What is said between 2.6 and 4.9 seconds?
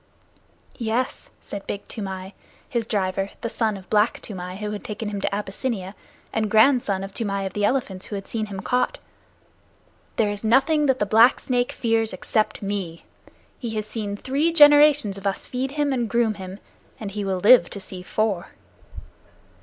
his driver, the son of Black Toomai who had